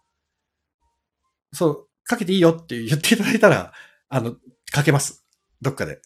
[1.55, 3.73] そう、かけていいよって言っていただいたら、
[4.11, 4.37] あの、
[4.71, 5.25] かけます。
[5.63, 6.03] どっかで。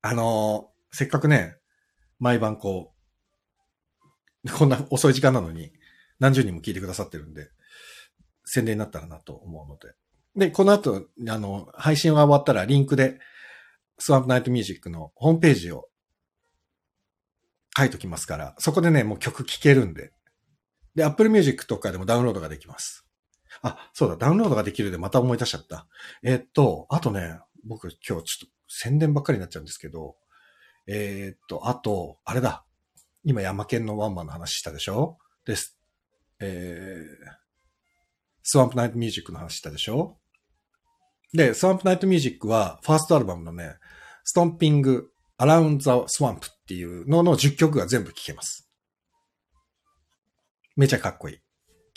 [0.00, 1.56] あのせっかくね、
[2.20, 2.95] 毎晩こう、
[4.52, 5.72] こんな遅い時間なのに、
[6.18, 7.50] 何十人も聞いてくださってるんで、
[8.44, 9.94] 宣伝になったらなと思うので。
[10.36, 13.18] で、この後、あの、配信が終わったらリンクで、
[13.98, 15.88] スワンプナイトミュージックのホームページを
[17.76, 20.12] 書いときますから、そこでね、もう曲聴けるんで。
[20.94, 23.06] で、Apple Music とかでもダウンロードができます。
[23.62, 25.86] あ、そうだ、ダウンロードができるでまた思い出しちゃった。
[26.22, 30.16] えーっと、あとね、僕今日ちょっと宣伝ばっかりになっちゃうんですけど、
[30.86, 32.65] えーっと、あと、あれだ。
[33.28, 35.18] 今山県のワンマンの話したでしょ？
[35.44, 35.76] です。
[36.38, 37.06] えー、
[38.44, 40.16] スワンプナイトミュージックの話したでしょ？
[41.34, 43.74] で、スワンプナイトミュージックは、ファーストアルバムのね、
[44.22, 48.70] Stomping Around the Swamp っていうのの10曲が全部聴けます。
[50.76, 51.36] めちゃかっこいい。
[51.36, 51.42] 聴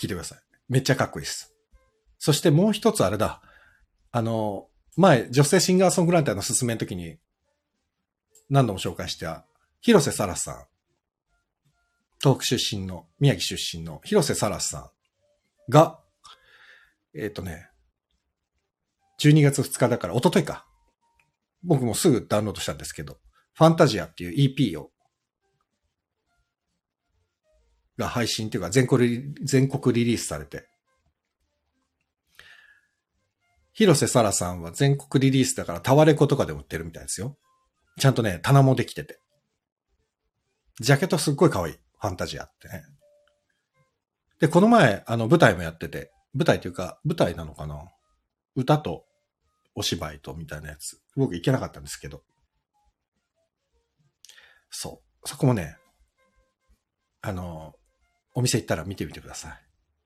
[0.05, 0.39] いてください。
[0.67, 1.53] めっちゃかっこいいです。
[2.17, 3.43] そしてもう一つあれだ。
[4.11, 4.65] あの、
[4.97, 7.17] 前、女性シンガーソングライターの勧めの時に
[8.49, 9.45] 何度も紹介した、
[9.79, 10.65] 広瀬サラさん。
[12.21, 15.99] 東北出身の、宮城出身の広瀬サラスさんが、
[17.15, 17.69] えっ、とね、
[19.19, 20.65] 12月2日だから、一昨日か。
[21.63, 23.19] 僕もすぐダウンロードしたんですけど、
[23.53, 24.91] ファンタジアっていう EP を、
[27.97, 30.69] が配信っていうか全国リ全国リリースされて、
[33.73, 37.37] 広瀬サラさんは全国リリースだからタワレコとかで売ってるみたいですよ。
[37.97, 39.19] ちゃんとね、棚もできてて。
[40.79, 41.75] ジャケットすっごい可愛い。
[41.99, 42.83] ファンタジアってね。
[44.39, 47.89] で、この前、あの、舞台もやってて、舞台というか、舞台なのかな
[48.55, 49.05] 歌と
[49.75, 50.97] お芝居とみたいなやつ。
[51.15, 52.23] 僕行けなかったんですけど。
[54.69, 55.27] そう。
[55.27, 55.77] そこもね、
[57.21, 57.73] あの、
[58.33, 59.53] お店行ったら見てみてください。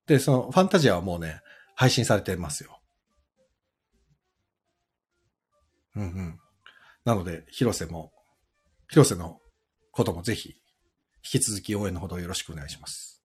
[0.07, 1.41] で、その、ファンタジアはもうね、
[1.75, 2.79] 配信されてますよ。
[5.95, 6.39] うんうん。
[7.05, 8.11] なので、広瀬も、
[8.89, 9.39] 広瀬の
[9.91, 10.55] こともぜひ、
[11.23, 13.23] 引き続き応援のほどよろしくお願いします。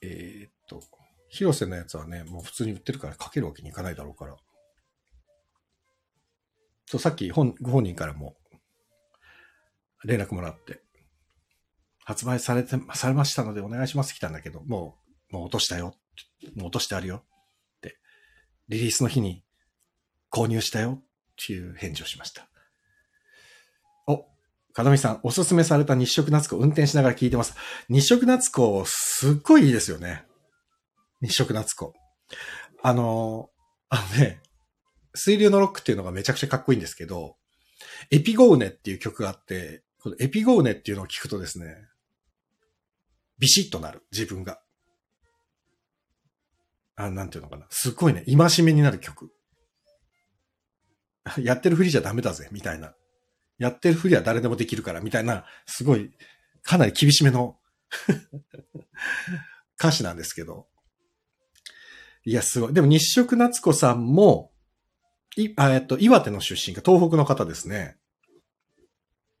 [0.00, 0.82] えーっと、
[1.28, 4.36] 広瀬のやつはね、もう普通に売ってるからかけるわけにいかないだろうから。
[6.90, 8.36] と、さっき本、ご本人からも
[10.04, 10.82] 連絡もらって、
[12.04, 14.98] 発売されて、されましたのでお願いします来たんだけど、も
[15.30, 15.94] う、もう落としたよ。
[16.54, 17.24] もう落としてあるよ。
[17.78, 17.98] って、
[18.68, 19.44] リリースの日に
[20.30, 21.04] 購入したよっ
[21.46, 22.48] ていう返事をしました。
[24.78, 27.54] お、かみさん、おすすめされた日食夏子運転しながら聞いてます。
[27.88, 30.24] 日食夏子、すっごいいいですよね。
[31.20, 31.94] 日食夏子。
[32.82, 33.50] あの、
[33.88, 34.40] あのね、
[35.14, 37.36] 水流のロックっていうのがめちゃくちゃかっこいいんですけど、
[38.10, 41.74] エピゴーネっていう曲があって、このエピゴーネっていうのを聞くとですね、
[43.40, 44.60] ビシッとなる、自分が。
[46.94, 47.66] あ、なんていうのかな。
[47.70, 49.32] すっごいね、戒めになる曲。
[51.38, 52.94] やってるふりじゃダメだぜ、みたいな。
[53.58, 56.10] やってるふりは誰でもできるから、みたいな、すごい、
[56.62, 57.58] かなり厳しめの
[59.78, 60.68] 歌詞なんですけど。
[62.24, 62.72] いや、すごい。
[62.72, 64.52] でも、日食夏子さんも、
[65.36, 67.96] い、あえっと、岩手の出身が東北の方ですね。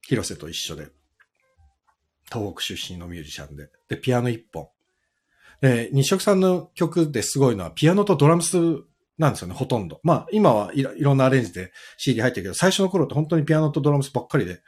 [0.02, 0.88] 広瀬と一緒で。
[2.32, 3.70] 東北出身のミュージシャンで。
[3.88, 4.68] で、ピアノ一本。
[5.60, 8.56] で、日食さんの曲ですごいのは、ピアノとドラムス
[9.18, 10.00] なんですよね、ほとんど。
[10.04, 14.60] まあ、今はいろんなアレンジで CD 入ってるけど、最初の頃って本当にピアノとドラムスばっかりで、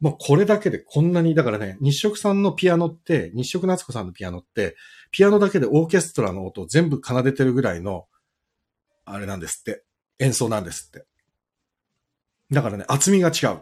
[0.00, 4.76] もうこれだけでこんなに、だからね、日食さんのピアノって、日食夏子さんのピアノって、
[5.10, 8.06] ピアノだけでオーケストラの音を全部奏でてるぐらいの、
[9.04, 9.84] あれなんですって。
[10.18, 11.06] 演奏なんですって。
[12.50, 13.60] だからね、厚みが違う。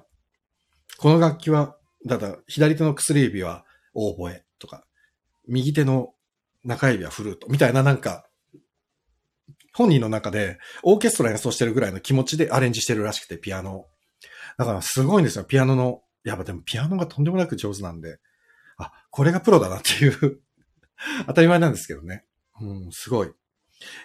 [0.98, 3.64] この楽器は、だから左手の薬指は
[3.94, 4.84] オーボエとか、
[5.48, 6.14] 右手の
[6.64, 8.29] 中指はフルートみたいななんか、
[9.72, 13.86] 本人の中でオーケストラ演奏してるぐらいの気持ちでアレンジしてるらしくて、ピアノ。
[14.58, 16.02] だからすごいんですよ、ピアノの。
[16.24, 18.18] やっぱでもピアノがとんでもなく上手なんで、
[18.78, 20.40] あ、これがプロだなっていう
[21.26, 22.24] 当たり前なんですけどね。
[22.60, 23.32] うん、すごい。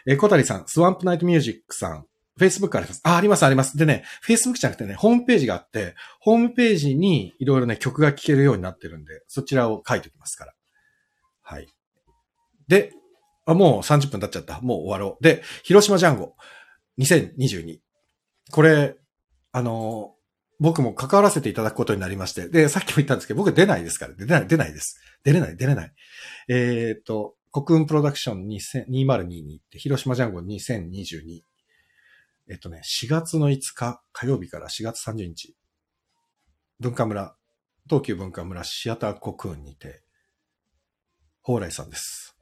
[0.05, 2.05] え、小谷さん、スワンプナイトミュージックさん、
[2.39, 3.01] Facebook あります。
[3.03, 3.77] あ、あります、あります。
[3.77, 10.53] でね、Facebook じゃなくてね、ホームページがあって、ホームページにいろいろね、曲が聴けるようになってるんで、そちらを書いておきますから。
[11.41, 11.67] はい。
[12.67, 12.91] で、
[13.45, 14.59] あ、もう30分経っちゃった。
[14.61, 15.23] もう終わろう。
[15.23, 16.35] で、広島ジャンゴ
[16.99, 17.79] 2022。
[18.51, 18.95] これ、
[19.51, 20.15] あの
[20.59, 22.47] 僕も関わらせていただくことになりまして。
[22.49, 24.13] で、さっきも言ったんですけど、僕出ないですから。
[24.15, 24.99] 出ない、出ないです。
[25.23, 25.93] 出れない、出れない。
[26.47, 31.41] えっ、と、国運プロダクション2022って、広島ジャンゴ2022。
[32.47, 35.55] えっとね、4月の5日火曜日から4月30日、
[36.79, 37.35] 文化村、
[37.89, 40.03] 東急文化村シアターコクーンにて、
[41.43, 42.34] 蓬莱さんです。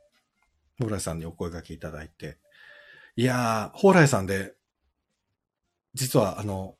[0.80, 2.38] 蓬莱さんにお声掛けいただいて、
[3.16, 4.54] いやー、蓬莱さんで、
[5.94, 6.76] 実はあの、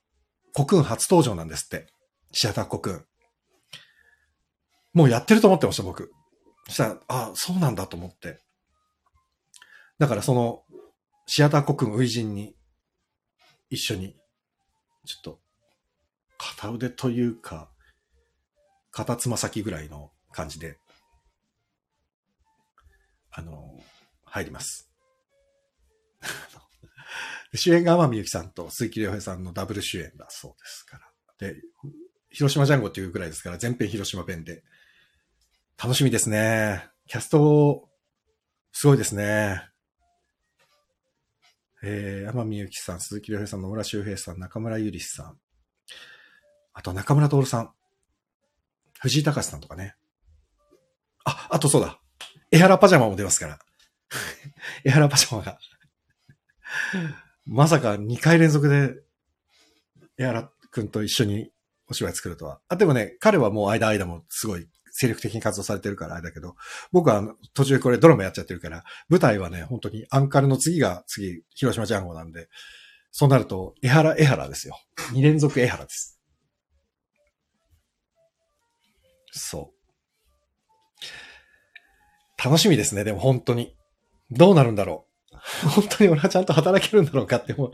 [0.54, 1.88] コクーン初登場なんですって。
[2.32, 3.06] シアターコクン。
[4.94, 6.12] もうやってると思ってました、僕。
[6.68, 8.40] そしたら、あ、そうなんだと思って。
[10.00, 10.64] だからその、
[11.28, 12.56] シアターコクン初陣に
[13.70, 14.16] 一緒に、
[15.06, 15.40] ちょっと、
[16.38, 17.72] 片腕というか、
[18.92, 20.78] 片つま先ぐらいの感じで、
[23.36, 23.80] あの、
[24.26, 24.92] 入ります。
[27.56, 31.12] 主演が天海祐希さんと鈴木亮平さんのダブル主演だそうですから。
[31.50, 31.62] で、
[32.30, 34.64] 広島ジャンゴっていうぐらいですから、全編広島弁で。
[35.82, 36.88] 楽しみですね。
[37.08, 37.90] キャスト、
[38.72, 39.68] すごいですね。
[41.84, 45.40] えー、天海祐希さん、鈴木亮平さん、野村修平さん、中村ゆりさん。
[46.74, 47.74] あと中村徹さん。
[49.00, 49.96] 藤井隆さんとかね。
[51.26, 52.00] あ、あとそうだ。
[52.54, 53.60] エハラパジャマも出ますから。
[54.86, 55.58] エハラパジャマが。
[57.48, 58.94] まさか2回連続で、
[60.20, 61.50] エハラ君と一緒に
[61.90, 62.62] お芝居作るとは。
[62.68, 66.56] あ、でもね、彼はもう間間もすごい精力的に活動されてるからあれだけど、
[66.92, 67.24] 僕は
[67.56, 72.50] 途中これドラマやっちゃってるから、舞台はね、本当にアンカルの次が次、広島ジャンゴなんで、
[73.10, 74.80] そうなると、エハラ、エハラですよ。
[75.14, 76.20] 2連続エハラです。
[79.32, 79.83] そう。
[82.44, 83.76] 楽しみですね、でも本当に。
[84.32, 85.70] どうなるんだろう。
[85.70, 87.72] 本当に俺はちゃんと働けるんだろうかって、もう、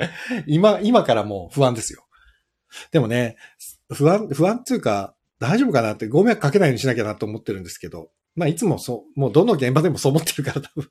[0.47, 2.05] 今、今からもう不安ですよ。
[2.91, 3.37] でもね、
[3.93, 10.89] 不安、不安っていうか、大丈夫かなってご迷惑かけないようにしなきゃなと思ってるんですけど、まあいつもそう、もうどの現場でもそう思ってるから多分。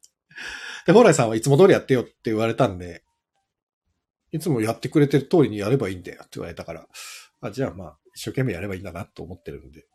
[0.86, 3.02] で、蓬莱さんはいつも通りやってよって言われたんで、
[4.32, 6.86] いつもやってくれてる通りにやればいいんだよって言われたから、
[7.40, 9.86] あじゃあまあ一生懸命やればいいんだなと思ってるんで。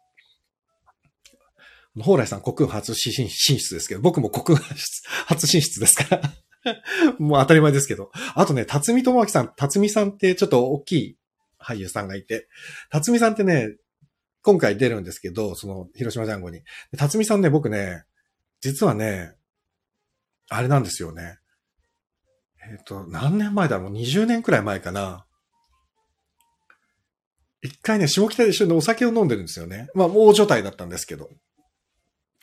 [1.95, 4.63] 蓬莱さん国運初進出ですけど、僕も国運
[5.27, 6.33] 初進出ですから。
[7.19, 8.11] もう当たり前ですけど。
[8.35, 11.17] あとね、辰巳智明さん、辰巳さんってちょっと大きい
[11.59, 12.47] 俳優さんがいて、
[12.89, 13.75] 辰巳さんってね、
[14.41, 16.61] 今回出るんですけど、その、広島ジャンゴに。
[16.97, 18.03] 辰巳さんね、僕ね、
[18.61, 19.35] 実はね、
[20.49, 21.37] あれなんですよね。
[22.71, 25.25] えっ、と、何年前だろう ?20 年くらい前かな。
[27.61, 29.87] 一回ね、下北で一緒にお酒を飲んでるんですよね。
[29.95, 31.29] まあ、大所帯だったんですけど。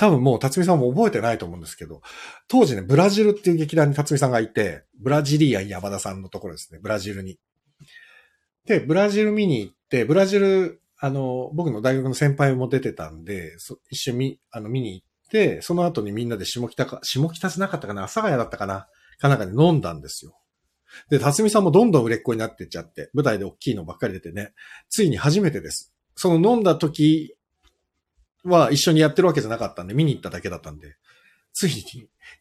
[0.01, 2.01] 多分もう辰巳さんも覚えてないと思うんですけど、
[2.49, 7.39] 当時ね、ブラジルっていう劇団に辰巳さんがいて、ブラジリアン山田さんのところですね、ブラジルに。
[8.65, 13.53] で、ブラジル見に行って、ブラジル、あの、僕の大学の先輩も出てたんで、
[13.91, 20.33] 一緒に、あの、見に行って、その後にみんなで下北か、下北じゃなかったかな、阿佐ヶ谷だったかな、かなんかで飲んだんですよ。
[21.11, 24.55] で、辰巳さんもどんどん売れっ子になってっちゃって、舞台で大きいのばっかり出てね、
[24.89, 25.93] ついに初めてです。
[26.15, 27.35] その飲んだ時
[28.45, 30.97] は一緒にやってるわけじゃなかったんで、見に行っただけだったんで、
[31.53, 31.85] つい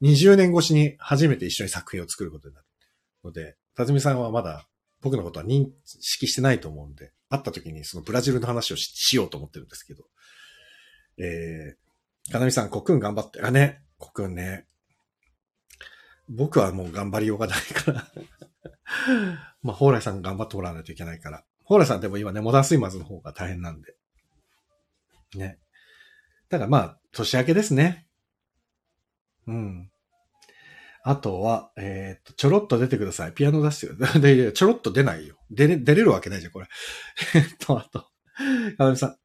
[0.02, 2.68] に20年越しに初めて一緒に作品を作ることになる
[3.24, 4.68] ので、辰巳さんはまだ
[5.02, 10.04] 僕のことは認識してないと思うんで、会った時にそのブラジルの話をししようと思ってるんですけど、
[11.18, 14.66] えー、かなみさん、コクン頑張って、あね、コクンね、
[16.30, 18.08] 僕はもう頑張りようがないから。
[19.62, 21.44] まあ、蓬莱さん頑張ってもらわないといけないから。
[21.66, 23.96] 蓬莱さんでも今ね、モダンスイマーズの方が大変なんで。
[25.36, 25.60] ね。
[26.50, 28.08] ただまあ、年明けですね。
[29.48, 29.92] うん。
[31.04, 33.34] あとは、えっ、と、ちょろっと出てください。
[33.34, 33.96] ピアノ出してよ。
[34.20, 35.38] で、ちょろっと出ないよ。
[35.50, 36.68] 出れ、出れるわけないじゃん、これ。
[37.36, 38.02] えっと、あと、
[38.78, 39.18] かなみさん。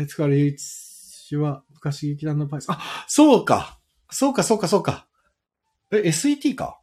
[0.00, 2.66] え、つかりゆいちは、昔劇団のパイス。
[2.70, 5.08] あ、そうかそうか、そうか、そうか。
[5.90, 6.80] え、SET か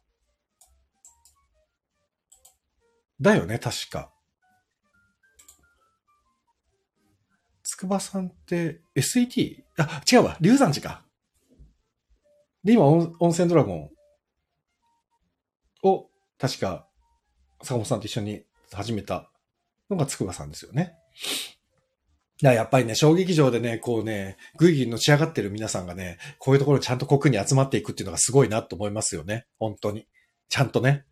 [3.20, 4.13] だよね、確か。
[7.74, 9.64] つくばさんって SET?
[9.78, 10.36] あ、違うわ。
[10.40, 11.02] 龍山寺か。
[12.62, 13.90] で、今、温泉ドラゴン
[15.82, 16.06] を、
[16.38, 16.86] 確か、
[17.62, 19.28] 坂本さんと一緒に始めた
[19.90, 20.94] のがつくばさんですよね。
[22.40, 29.46] だやっぱりね、小劇場でね、こうね、ぐいぐいのし上がってる皆さんがね、こういうところにちゃんと国に集まっていくっていうのがすごいなと思いますよね。
[29.58, 30.06] 本当に。
[30.48, 31.04] ちゃんとね。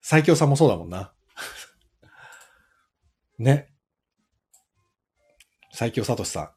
[0.00, 1.12] 最強さんもそうだもんな。
[3.38, 3.70] ね。
[5.78, 6.50] 最強さとしさん。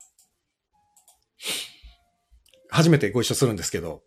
[2.71, 4.01] 初めてご一緒するんですけど。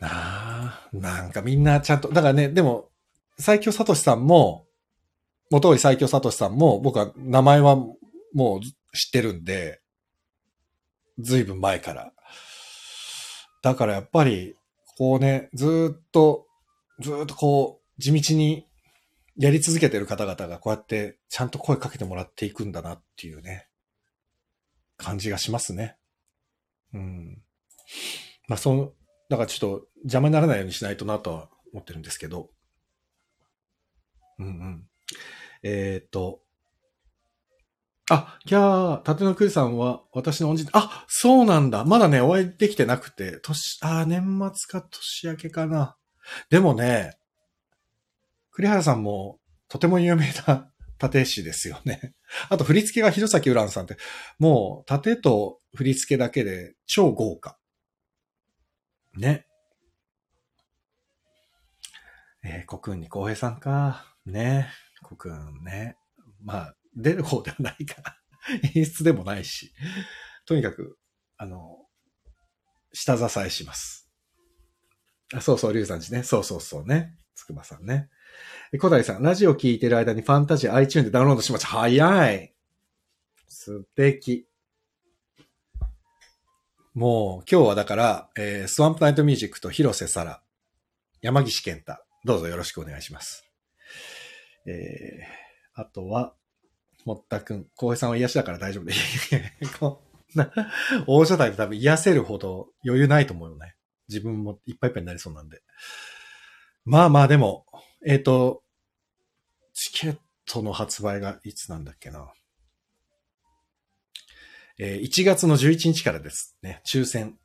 [0.00, 2.88] なあ、なんかみんなちゃんと、だからね、でも、
[3.38, 4.66] 最強さとしさんも、
[5.48, 7.76] 元井最強さとしさんも、僕は名前は
[8.34, 8.60] もう
[8.96, 9.80] 知ってるんで、
[11.20, 12.12] ずいぶん前から。
[13.62, 14.56] だからやっぱり、
[14.98, 16.48] こうね、ずっと、
[16.98, 18.65] ずっとこう、地道に
[19.38, 23.68] やり続けてる方々がこうやってちゃんと声かけてもらっていくんだなっていうね、
[24.96, 25.96] 感じがしますね。
[26.94, 27.42] うん。
[28.48, 28.92] まあ、その、
[29.28, 32.50] だからちょっと邪魔にならないようにしないとなとは思ってるんですけど。
[34.38, 34.88] うんうん。
[35.62, 36.40] えっ、と。
[38.08, 41.84] あ、いやー、立野くりさんは私の恩人、あ、そうなんだ。
[41.84, 45.96] まだね、お会いできてなくて、年、あ、年末か年明けかな。
[46.48, 47.18] でもね、
[48.56, 49.38] 栗原さんも
[49.68, 52.14] とても有名な縦師ですよね。
[52.48, 53.98] あと振り付けが弘前ウランさんって、
[54.38, 57.58] もう縦と振り付けだけで超豪華。
[59.14, 59.46] ね。
[62.42, 64.16] えー、国運に公平さんか。
[64.24, 64.70] ね。
[65.02, 65.98] 国運ね。
[66.42, 68.16] まあ、出る方ではないから。
[68.74, 69.74] 演出でもないし。
[70.46, 70.98] とにかく、
[71.36, 71.86] あの、
[72.94, 74.10] 下支えします。
[75.34, 76.22] あそうそう、リュウさんちね。
[76.22, 77.18] そうそうそうね。
[77.34, 78.08] つくばさんね。
[78.78, 81.68] 小谷さん、ラジオ聞いてる間にファンタジー iTunes でダウンロードしました。
[81.68, 82.52] 早い
[83.48, 84.46] 素敵。
[86.94, 90.42] もう、今日はだから、えー、スワンプナイトミュージックと広瀬沙羅、
[91.20, 93.44] 山岸健太、どうぞよろしくお願いします。
[94.66, 96.34] えー、あとは、
[97.04, 98.94] もったくん、浩平さんは癒しだから大丈夫で。
[99.78, 100.02] こ
[100.34, 100.50] んな、
[101.06, 103.76] 大所帯で多分癒せるほど余裕ないと思うよね。
[104.08, 105.62] 自分もいっぱいいっぱいになりそうなんで。
[106.84, 107.66] まあまあでも、
[108.04, 108.62] えっ、ー、と、
[109.72, 112.32] チケットの発売がいつなんだっけな。
[114.78, 116.82] えー、1月の11日からですね。
[116.86, 117.38] 抽選。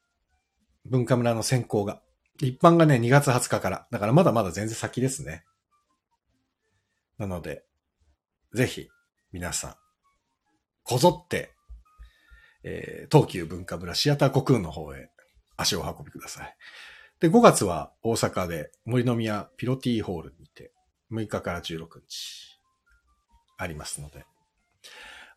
[0.86, 2.02] 文化村の選考が。
[2.42, 3.88] 一般がね、2月20日から。
[3.92, 5.44] だからまだまだ全然先ですね。
[7.18, 7.64] なので、
[8.54, 8.90] ぜひ、
[9.32, 9.76] 皆さん、
[10.84, 11.54] こぞって、
[12.64, 15.10] えー、東急文化村シアターコクーンの方へ
[15.56, 16.56] 足を運びください。
[17.22, 20.72] で、5月は大阪で森の宮ピロティーホールにて、
[21.12, 22.60] 6日から16日
[23.58, 24.26] ありますので。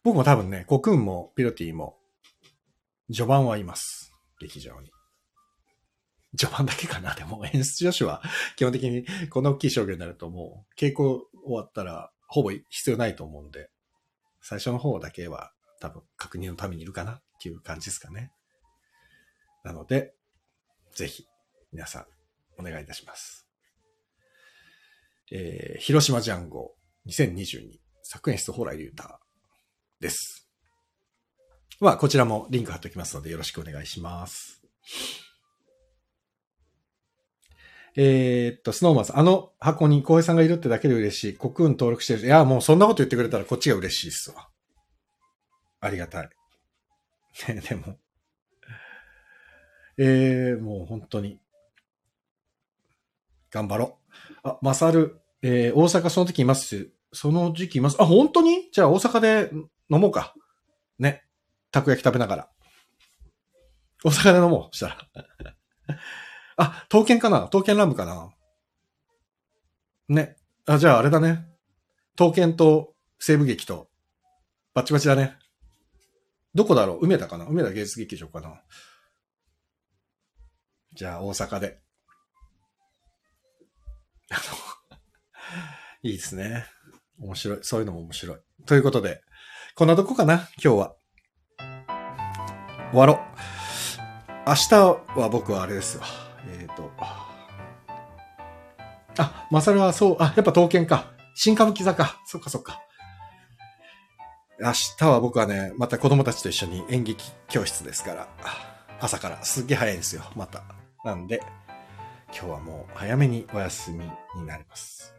[0.03, 1.99] 僕も多分ね、コクンもピロティも
[3.12, 4.14] 序盤はいます。
[4.41, 4.91] 劇場に。
[6.39, 7.14] 序盤だけかな。
[7.14, 8.22] でも演出女子は
[8.57, 13.68] 基本的にこの大きい商業になるともう稽古終わったらほぼ必要ないと思うんで、
[14.41, 18.32] 最初の方だけは多分確認のためにいるかなっていう感じですかね。
[19.64, 20.14] なので、
[20.95, 21.26] ぜひ
[21.74, 22.04] 皆さん
[22.56, 23.48] お願いいたします。
[25.32, 26.76] えー、広島ジャンゴ
[27.08, 29.02] 2022作演出蓬莱竜太
[30.00, 30.48] です。
[31.80, 34.62] まあ、こちらもリンク貼っておきますのでよろしくお願いします。
[37.96, 41.36] えー、っと、スノーマンさん、あの箱に浩平さんがいるってだけで嬉しい。
[41.36, 42.20] コクーン登録してる。
[42.20, 44.48] いや、もうそんなこと言ってくれたらこっちが嬉しいっすわ。
[45.80, 46.30] ありがたい。
[47.48, 47.98] ね でも、
[49.98, 51.40] えー、もう本当に、
[53.55, 53.98] 頑張ろ
[54.44, 54.48] う。
[54.48, 58.68] あ、マサル、えー、大阪その時いますその時期いますあ、本当に？
[58.72, 59.50] じゃあ大阪で
[59.88, 60.34] 飲もうか。
[60.98, 61.22] ね。
[61.70, 62.50] たこ焼き食べながら。
[64.05, 64.76] 大阪で飲もう。
[64.76, 64.98] したら。
[66.57, 67.42] あ、刀剣かな？
[67.42, 68.34] 刀剣乱舞かな？
[70.09, 70.36] ね。
[70.66, 71.46] あ、じゃああれだね。
[72.16, 73.88] 刀剣と西部劇と、
[74.74, 75.36] バチバチだね。
[76.55, 76.98] どこだろう？
[77.02, 77.44] 梅田かな？
[77.44, 78.61] 梅田芸術劇場かな？
[80.92, 81.84] じゃあ大阪で。
[86.05, 86.66] いいですね。
[87.18, 87.59] 面白い。
[87.62, 88.36] そういうのも面白い。
[88.66, 89.22] ということで、
[89.74, 90.94] こんなとこかな今日は。
[92.90, 93.18] 終わろう。
[94.46, 94.74] 明日
[95.18, 96.05] は僕はあれですわ。
[96.61, 96.90] えっ、ー、と。
[99.16, 101.11] あ、マサルはそう、あ、やっぱ刀剣か。
[101.34, 102.20] 新歌舞伎座か。
[102.26, 102.82] そっかそっか。
[104.61, 108.28] 明日は僕はね、また子供たちと一緒に演劇教室ですから。
[109.00, 110.22] 朝からすっげえ早いんですよ。
[110.36, 110.64] また。
[111.02, 111.40] なんで、
[112.26, 114.05] 今日はもう早めにお休み
[114.36, 115.13] になります。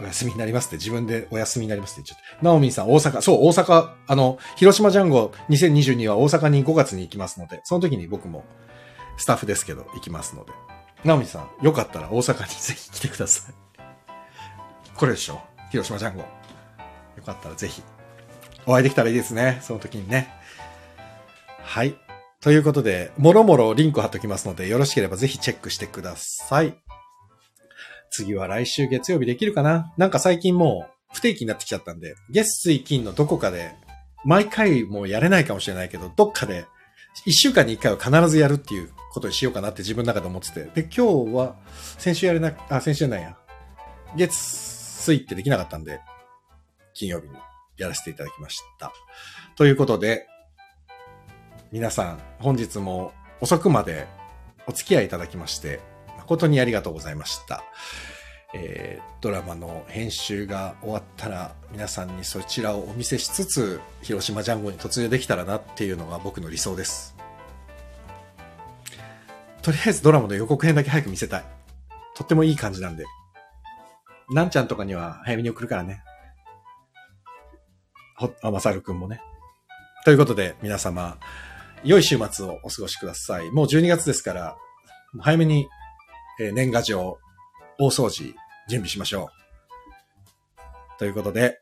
[0.00, 2.44] お休みになりますって自分でお休みになりますって言っちゃって。
[2.44, 8.44] ナオミンさん大阪、そう、大阪、あの、広島ジャンゴ2022は大阪に5月に行きますので、その時に僕も
[9.16, 10.52] スタッフですけど行きますので。
[11.04, 13.54] ナオミンさん、よかったら大阪に ぜひ来てください。
[14.96, 15.40] これでしょ？
[15.70, 16.20] 広島ジャンゴ。
[16.20, 16.26] よ
[17.24, 17.82] かったらぜひ、
[18.66, 19.58] お会いできたらいいですね。
[19.62, 20.32] その時にね。
[21.62, 21.94] はい。
[22.40, 26.76] ということで、もろもろリンク貼っときますので、よろしければぜひチェックしてください。
[28.14, 29.92] 次は来週月曜日できるかな？
[29.96, 33.74] なんか最近もう不定期になってきちゃったんで、月水金のどこかで、
[34.24, 36.66] 毎回もうやれないかもしれないけど、どっかで、
[37.26, 40.64] 一週間に一回は必ずやるっていうことにしようかなって自分の中で思ってて。
[40.74, 41.56] で、今日は、
[41.98, 43.36] 先週やれな、あ、先週じゃないや。
[44.16, 46.00] 月水ってできなかったんで、
[46.94, 47.34] 金曜日に
[47.76, 48.92] やらせていただきました。
[49.56, 50.26] ということで、
[51.70, 54.06] 皆さん、本日も遅くまで
[54.66, 55.80] お付き合いいただきまして、
[56.24, 57.64] 誠にありがとうございました。
[58.54, 67.16] えー、ドラマの編集が終わったら皆さんにそちらをお見せしつつ広島ジャンゴに突入できたらなっていうのが僕の理想です。
[69.62, 71.44] とりあえずドラマの予告編だけ早く見せたい。
[72.14, 73.04] とってもいい感じなんで。
[74.30, 76.02] なんちゃんとかには早めに送るからね。
[78.16, 79.20] ほあまさるくんもね。
[80.04, 81.18] ということで皆様
[81.84, 83.50] 良い週末をお過ごしください。
[83.50, 84.56] もう12月ですから、
[85.20, 85.68] 早めに、
[86.40, 87.18] え年賀状、
[87.78, 88.34] 大掃除、
[88.68, 89.30] 準備しましょ
[90.96, 90.98] う。
[90.98, 91.60] ということで、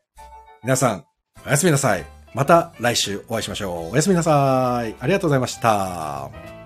[0.63, 1.05] 皆さん、
[1.45, 2.05] おやすみなさい。
[2.33, 3.91] また来週お会いしましょう。
[3.91, 4.95] おやすみなさい。
[4.99, 6.62] ありがとうございました。